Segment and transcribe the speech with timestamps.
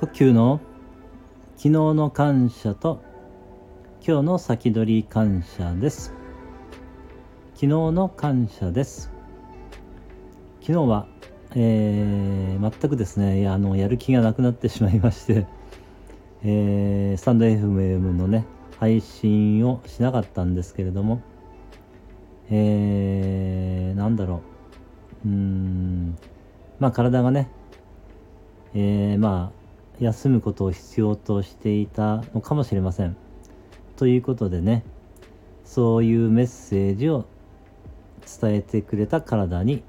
[0.00, 0.60] 呼吸の
[1.56, 3.02] 昨日の感謝と
[4.00, 6.14] 今日の先取り感謝です。
[7.54, 9.10] 昨日の感謝です。
[10.60, 11.08] 昨日は、
[11.56, 15.48] えー、全くですねあのやる気がなくなってしまいまして、
[16.44, 18.46] えー、スタンド FM のね
[18.78, 21.22] 配信をしなかったんですけれども
[22.50, 24.42] えー、なんだろ
[25.24, 25.28] う。
[25.28, 26.16] うーん
[26.78, 27.50] まあ体がね
[28.74, 29.57] えー、まあ
[30.00, 33.16] 休むことを必要としていたのかもしれません。
[33.96, 34.84] ということでね
[35.64, 37.26] そういうメッセージを
[38.40, 39.82] 伝えてくれた体に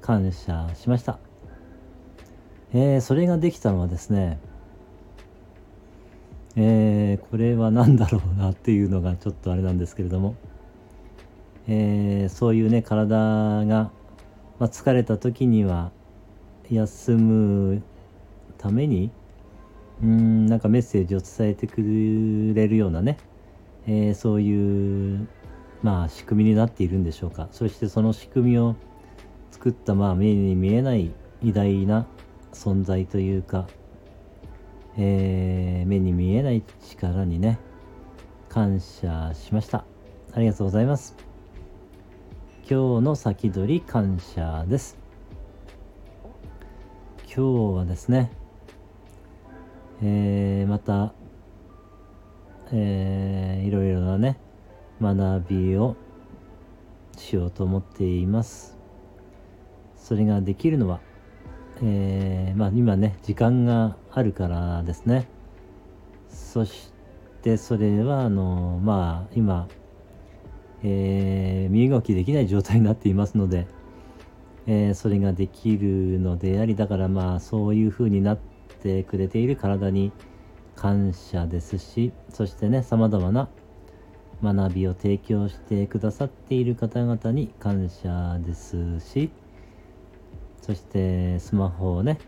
[0.00, 1.18] 感謝しました。
[2.72, 4.38] えー、それができたのはですね
[6.56, 10.36] えー、これは何だろうなっていうのがちょっとあれなんですけれども、
[11.66, 13.90] えー、そういうね体が、ま
[14.60, 15.90] あ、疲れた時には
[16.70, 17.82] 休む
[18.56, 19.10] ために
[20.02, 23.16] うんなんかメッセージを伝えてくれるようなね、
[23.86, 25.28] えー、そういう
[25.82, 27.48] まあ仕組みになっているんでしょうか。
[27.52, 28.76] そしてその仕組みを
[29.50, 32.06] 作ったまあ目に見えない偉大な
[32.52, 33.66] 存在というか、
[34.96, 37.58] えー、目に見えない力にね
[38.48, 39.84] 感謝しました。
[40.32, 41.16] ありがとうございます。
[42.68, 44.98] 今日の先取り感謝です。
[47.26, 48.30] 今日はですね
[50.02, 51.14] えー、また、
[52.72, 54.38] えー、いろいろなね、
[55.00, 55.96] 学びを
[57.16, 58.76] しようと思っています。
[59.96, 61.00] それができるのは、
[61.82, 65.28] えー、まあ今ね、時間があるからですね。
[66.28, 66.92] そし
[67.42, 69.68] てそれは、あの、まあ今、
[70.82, 73.68] えー、身動きできない状態になっていますので、
[74.66, 80.12] えー、それができるのであり、だからまあそういうふうになっててくれている体に
[80.76, 83.48] 感謝ですしそしてねさまざまな
[84.42, 89.30] 学びを提供してくださっている方々に感謝ですし
[90.60, 92.18] そしてスマホをね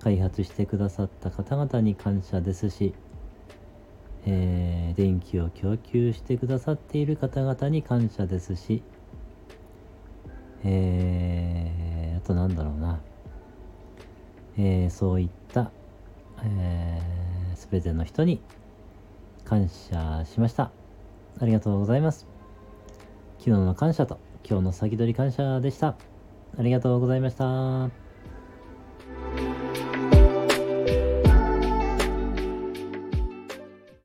[0.00, 2.94] 開発してくださった方々に感謝ですし、
[4.26, 8.82] えー、電気を供給してくださっている方々に感謝ですし、
[10.62, 13.00] えー、あとなんだろうな。
[14.56, 15.70] えー、そういった、
[16.44, 18.40] えー、全ての人に
[19.44, 20.70] 感謝しました。
[21.40, 22.26] ありがとうございます。
[23.38, 25.96] 昨日の感謝と今日の先取り感謝でした。
[26.56, 28.03] ありがとうございました。